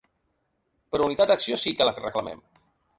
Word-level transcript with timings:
Però 0.95 1.11
unitat 1.11 1.33
d’acció 1.35 1.61
sí 1.67 1.77
que 1.77 1.91
la 1.91 1.97
reclamem. 2.03 2.47